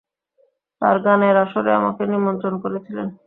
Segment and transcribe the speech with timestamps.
[0.81, 3.07] তাঁর গানের আসরে আমাকে নিমন্ত্রণ করেছিলেন।